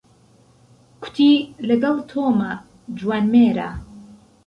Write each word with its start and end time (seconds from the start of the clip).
کوتی 1.01 1.31
له 1.67 1.75
گهڵ 1.81 1.97
تۆمه 2.09 2.51
جوانمێره 2.97 3.69